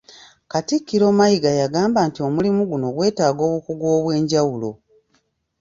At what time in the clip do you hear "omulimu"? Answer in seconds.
2.27-2.61